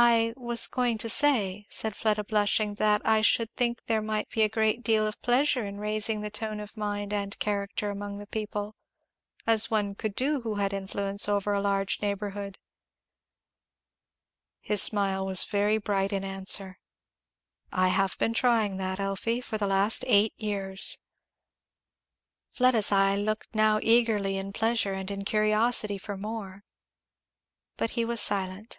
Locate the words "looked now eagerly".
23.16-24.36